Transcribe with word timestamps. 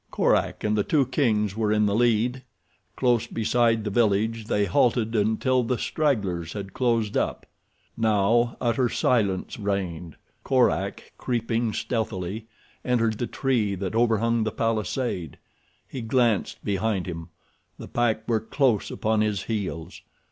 Korak 0.09 0.63
and 0.63 0.75
the 0.75 0.83
two 0.83 1.05
kings 1.05 1.55
were 1.55 1.71
in 1.71 1.85
the 1.85 1.93
lead. 1.93 2.41
Close 2.95 3.27
beside 3.27 3.83
the 3.83 3.91
village 3.91 4.45
they 4.45 4.65
halted 4.65 5.15
until 5.15 5.61
the 5.61 5.77
stragglers 5.77 6.53
had 6.53 6.73
closed 6.73 7.15
up. 7.15 7.45
Now 7.95 8.57
utter 8.59 8.89
silence 8.89 9.59
reigned. 9.59 10.15
Korak, 10.43 11.13
creeping 11.19 11.71
stealthily, 11.73 12.47
entered 12.83 13.19
the 13.19 13.27
tree 13.27 13.75
that 13.75 13.93
overhung 13.93 14.43
the 14.43 14.51
palisade. 14.51 15.37
He 15.87 16.01
glanced 16.01 16.65
behind 16.65 17.05
him. 17.05 17.29
The 17.77 17.87
pack 17.87 18.27
were 18.27 18.39
close 18.39 18.89
upon 18.89 19.21
his 19.21 19.43
heels. 19.43 20.01